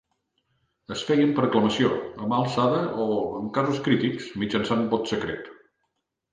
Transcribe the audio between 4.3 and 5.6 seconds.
mitjançant vot secret.